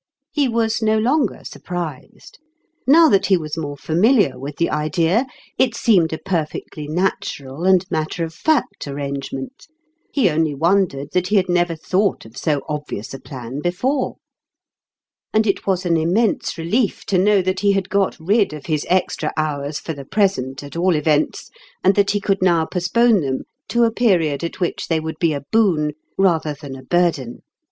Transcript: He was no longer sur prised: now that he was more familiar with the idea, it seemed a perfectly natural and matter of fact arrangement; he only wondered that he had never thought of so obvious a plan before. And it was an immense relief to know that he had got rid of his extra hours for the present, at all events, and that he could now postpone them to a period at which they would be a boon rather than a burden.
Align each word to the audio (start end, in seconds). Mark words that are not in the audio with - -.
He 0.31 0.47
was 0.47 0.81
no 0.81 0.97
longer 0.97 1.41
sur 1.43 1.59
prised: 1.59 2.39
now 2.87 3.07
that 3.07 3.27
he 3.27 3.37
was 3.37 3.55
more 3.55 3.77
familiar 3.77 4.39
with 4.39 4.55
the 4.55 4.71
idea, 4.71 5.27
it 5.59 5.75
seemed 5.75 6.11
a 6.11 6.17
perfectly 6.17 6.87
natural 6.87 7.65
and 7.65 7.85
matter 7.91 8.23
of 8.23 8.33
fact 8.33 8.87
arrangement; 8.87 9.67
he 10.11 10.27
only 10.27 10.55
wondered 10.55 11.09
that 11.13 11.27
he 11.27 11.35
had 11.35 11.47
never 11.47 11.75
thought 11.75 12.25
of 12.25 12.35
so 12.35 12.63
obvious 12.67 13.13
a 13.13 13.19
plan 13.19 13.61
before. 13.61 14.15
And 15.35 15.45
it 15.45 15.67
was 15.67 15.85
an 15.85 15.97
immense 15.97 16.57
relief 16.57 17.05
to 17.05 17.19
know 17.19 17.43
that 17.43 17.59
he 17.59 17.73
had 17.73 17.87
got 17.87 18.17
rid 18.19 18.53
of 18.53 18.65
his 18.65 18.87
extra 18.89 19.31
hours 19.37 19.77
for 19.77 19.93
the 19.93 20.03
present, 20.03 20.63
at 20.63 20.75
all 20.75 20.95
events, 20.95 21.51
and 21.83 21.93
that 21.93 22.09
he 22.09 22.19
could 22.19 22.41
now 22.41 22.65
postpone 22.65 23.21
them 23.21 23.41
to 23.67 23.83
a 23.83 23.91
period 23.91 24.43
at 24.43 24.59
which 24.59 24.87
they 24.87 24.99
would 24.99 25.19
be 25.19 25.31
a 25.31 25.43
boon 25.51 25.91
rather 26.17 26.55
than 26.59 26.75
a 26.75 26.81
burden. 26.81 27.43